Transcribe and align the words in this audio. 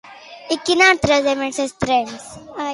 I 0.55 0.57
quin 0.69 0.81
altre, 0.85 1.19
de 1.29 1.37
més 1.45 1.63
extrem? 1.67 2.13